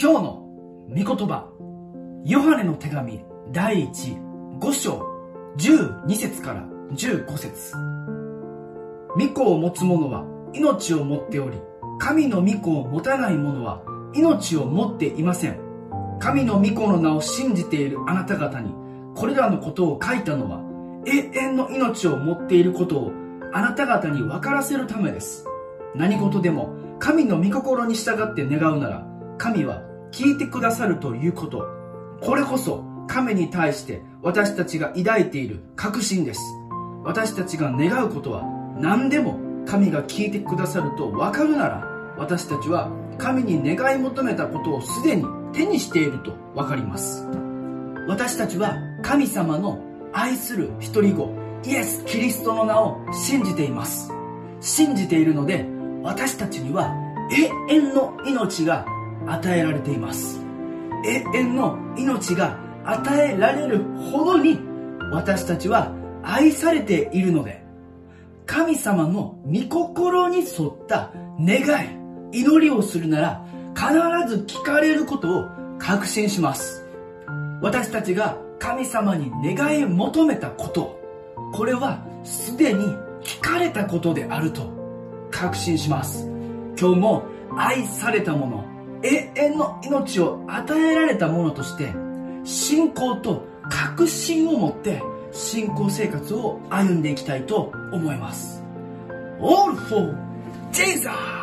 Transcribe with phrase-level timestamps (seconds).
[0.00, 0.48] 今日の
[0.88, 1.48] 御言葉、
[2.24, 5.06] ヨハネの手紙第1、5章
[5.58, 7.76] 12節から15節
[9.16, 10.24] 御子を持つ者は
[10.54, 11.58] 命を持っており、
[11.98, 13.82] 神の御子を持たない者は
[14.14, 15.60] 命を持っていません。
[16.18, 18.74] 神の御子の名を信じているあなた方に、
[19.14, 20.62] これらのことを書いたのは、
[21.06, 23.12] 永遠の命を持っていることを
[23.52, 25.44] あなた方に分からせるためです。
[25.94, 29.11] 何事でも神の御心に従って願うなら、
[29.42, 29.82] 神は
[30.12, 31.66] 聞いてくださるということ。
[32.20, 36.40] これこそ神に対して私たちが抱いている確信です。
[37.02, 38.44] 私たちが願うことは
[38.78, 41.84] 何でも神が聞いてくださると分かるなら、
[42.16, 42.88] 私たちは
[43.18, 47.26] 神に願い求めたことをすでに手にしていると分かります。
[48.06, 54.12] 私たちは神様の愛する一人子、イエス・キリストの名を信じています。
[54.60, 55.66] 信じているので、
[56.04, 56.94] 私たちには
[57.68, 58.86] 永遠の命が
[59.26, 60.40] 与えられています。
[61.04, 64.58] 永遠の命が与えられるほどに
[65.12, 65.92] 私たちは
[66.22, 67.62] 愛されているので、
[68.46, 71.60] 神様の御心に沿った願
[72.32, 73.92] い、祈りをするなら必
[74.28, 75.48] ず聞かれることを
[75.78, 76.84] 確信します。
[77.60, 81.00] 私たちが神様に願い求めたこと、
[81.52, 82.84] これはすでに
[83.22, 84.70] 聞かれたことであると
[85.30, 86.28] 確信します。
[86.78, 87.22] 今日も
[87.56, 88.64] 愛されたもの、
[89.02, 91.92] 永遠の命を与えられたものとして、
[92.44, 98.62] 信仰と確信を持って信仰生活を歩んでいきたいと思います。
[99.40, 100.14] All for
[100.72, 101.41] Jesus!